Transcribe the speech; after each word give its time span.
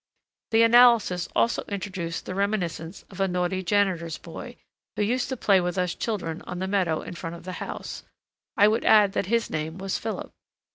The 0.49 0.63
analysis 0.63 1.29
also 1.35 1.61
introduced 1.69 2.25
the 2.25 2.33
reminiscence 2.33 3.03
of 3.11 3.19
a 3.19 3.27
naughty 3.27 3.61
janitor's 3.61 4.17
boy, 4.17 4.57
who 4.95 5.03
used 5.03 5.29
to 5.29 5.37
play 5.37 5.61
with 5.61 5.77
us 5.77 5.93
children 5.93 6.41
on 6.47 6.57
the 6.57 6.65
meadow 6.67 7.03
in 7.03 7.13
front 7.13 7.35
of 7.35 7.43
the 7.43 7.51
house; 7.61 8.01
I 8.57 8.67
would 8.67 8.83
add 8.83 9.13
that 9.13 9.27
his 9.27 9.51
name 9.51 9.77
was 9.77 9.99
Philip. 9.99 10.31